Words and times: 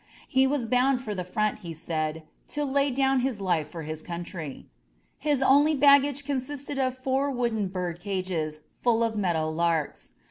He 0.27 0.47
was 0.47 0.65
bound 0.65 1.03
for 1.03 1.13
the 1.13 1.23
front, 1.23 1.59
he 1.59 1.75
said, 1.75 2.23
to 2.47 2.65
lay 2.65 2.89
down 2.89 3.19
his 3.19 3.39
life 3.39 3.69
for 3.69 3.83
his 3.83 4.01
country. 4.01 4.65
His 5.19 5.43
only 5.43 5.75
baggage 5.75 6.25
consisted 6.25 6.79
of 6.79 6.97
four 6.97 7.29
wooden 7.29 7.67
bird 7.67 7.99
cages 7.99 8.61
full 8.71 9.03
of 9.03 9.15
meadow 9.15 9.47
larks. 9.47 10.13